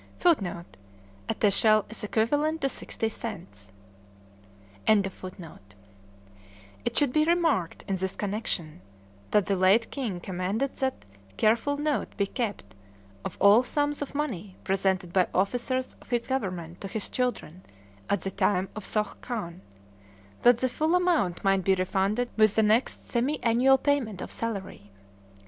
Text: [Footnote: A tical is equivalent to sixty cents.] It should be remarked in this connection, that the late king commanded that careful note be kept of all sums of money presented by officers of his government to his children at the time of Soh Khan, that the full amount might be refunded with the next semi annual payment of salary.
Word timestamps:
[Footnote: 0.17 0.77
A 1.29 1.35
tical 1.35 1.85
is 1.91 2.03
equivalent 2.03 2.61
to 2.61 2.69
sixty 2.69 3.07
cents.] 3.07 3.69
It 4.87 5.01
should 6.97 7.13
be 7.13 7.23
remarked 7.23 7.83
in 7.87 7.97
this 7.97 8.15
connection, 8.15 8.81
that 9.29 9.45
the 9.45 9.55
late 9.55 9.91
king 9.91 10.19
commanded 10.19 10.77
that 10.77 11.05
careful 11.37 11.77
note 11.77 12.17
be 12.17 12.25
kept 12.25 12.73
of 13.23 13.37
all 13.39 13.61
sums 13.61 14.01
of 14.01 14.15
money 14.15 14.55
presented 14.63 15.13
by 15.13 15.27
officers 15.35 15.95
of 16.01 16.09
his 16.09 16.25
government 16.25 16.81
to 16.81 16.87
his 16.87 17.07
children 17.07 17.61
at 18.09 18.21
the 18.21 18.31
time 18.31 18.69
of 18.75 18.83
Soh 18.83 19.13
Khan, 19.21 19.61
that 20.41 20.57
the 20.57 20.67
full 20.69 20.95
amount 20.95 21.43
might 21.43 21.63
be 21.63 21.75
refunded 21.75 22.31
with 22.37 22.55
the 22.55 22.63
next 22.63 23.07
semi 23.11 23.37
annual 23.43 23.77
payment 23.77 24.19
of 24.19 24.31
salary. 24.31 24.89